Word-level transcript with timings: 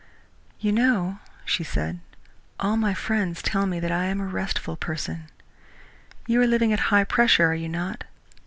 "You 0.59 0.71
know," 0.71 1.19
she 1.45 1.63
said, 1.63 1.99
"all 2.59 2.75
my 2.75 2.95
friends 2.95 3.43
tell 3.43 3.67
me 3.67 3.79
that 3.79 3.91
I 3.91 4.05
am 4.05 4.19
a 4.19 4.25
restful 4.25 4.75
person. 4.75 5.25
You 6.25 6.41
are 6.41 6.47
living 6.47 6.73
at 6.73 6.79
high 6.89 7.03
pressure, 7.03 7.45
are 7.45 7.53
you 7.53 7.69
not? 7.69 8.05